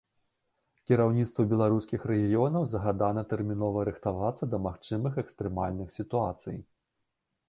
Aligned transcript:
Кіраўніцтву 0.91 1.43
беларускіх 1.51 2.07
рэгіёнаў 2.11 2.65
загадана 2.71 3.23
тэрмінова 3.33 3.83
рыхтавацца 3.89 4.43
да 4.55 4.61
магчымых 4.67 5.13
экстрэмальных 5.23 5.87
сітуацый. 5.97 6.57